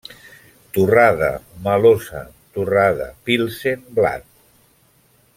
[0.77, 1.29] Torrada,
[1.67, 2.23] Melosa,
[2.55, 4.25] Torrada, Pilsen, Blat.